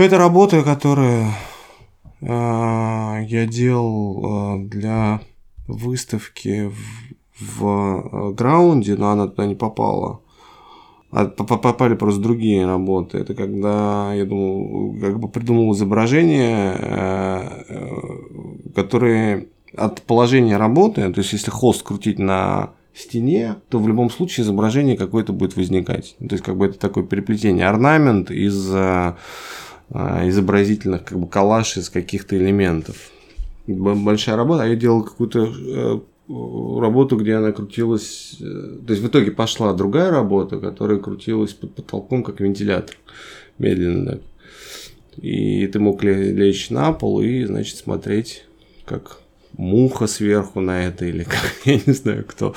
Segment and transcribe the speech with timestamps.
[0.00, 1.26] Это работа, которую
[2.22, 5.20] э, я делал э, для
[5.68, 6.70] выставки
[7.38, 10.22] в, в э, граунде, но она туда не попала.
[11.12, 13.18] А попали просто другие работы.
[13.18, 17.52] Это когда я думал, как бы придумал изображение,
[18.74, 24.44] которые от положения работы, то есть если холст крутить на стене, то в любом случае
[24.44, 26.16] изображение какое-то будет возникать.
[26.20, 28.72] То есть как бы это такое переплетение орнамент из
[29.92, 33.10] изобразительных как бы коллаж из каких-то элементов.
[33.66, 36.02] Большая работа, а я делал какую-то
[36.80, 38.36] работу, где она крутилась...
[38.38, 42.96] То есть в итоге пошла другая работа, которая крутилась под потолком, как вентилятор.
[43.58, 44.20] Медленно так.
[45.16, 48.44] И ты мог лечь на пол и, значит, смотреть,
[48.84, 49.20] как
[49.56, 52.48] муха сверху на это или как, я не знаю кто.